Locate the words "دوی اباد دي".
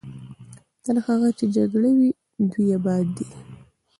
2.51-3.27